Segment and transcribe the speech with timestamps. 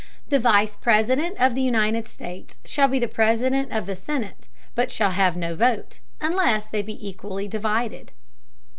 [0.29, 5.11] The Vice President of the United States shall be President of the Senate, but shall
[5.11, 8.11] have no Vote, unless they be equally divided.